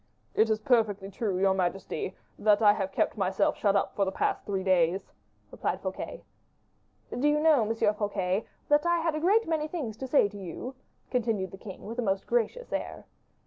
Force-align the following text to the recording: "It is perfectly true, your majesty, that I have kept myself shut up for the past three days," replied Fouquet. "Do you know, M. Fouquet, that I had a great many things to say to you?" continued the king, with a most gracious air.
"It 0.33 0.49
is 0.49 0.57
perfectly 0.59 1.11
true, 1.11 1.37
your 1.37 1.53
majesty, 1.53 2.15
that 2.39 2.59
I 2.63 2.73
have 2.73 2.91
kept 2.91 3.19
myself 3.19 3.55
shut 3.55 3.75
up 3.75 3.95
for 3.95 4.03
the 4.03 4.11
past 4.11 4.43
three 4.47 4.63
days," 4.63 5.05
replied 5.51 5.79
Fouquet. 5.79 6.23
"Do 7.11 7.27
you 7.27 7.39
know, 7.39 7.69
M. 7.69 7.75
Fouquet, 7.93 8.47
that 8.67 8.83
I 8.87 8.97
had 8.97 9.13
a 9.13 9.19
great 9.19 9.47
many 9.47 9.67
things 9.67 9.95
to 9.97 10.07
say 10.07 10.27
to 10.27 10.39
you?" 10.39 10.73
continued 11.11 11.51
the 11.51 11.59
king, 11.59 11.85
with 11.85 11.99
a 11.99 12.01
most 12.01 12.25
gracious 12.25 12.73
air. 12.73 13.05